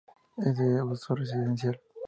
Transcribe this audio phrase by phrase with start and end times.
[0.37, 1.79] Es de uso residencial.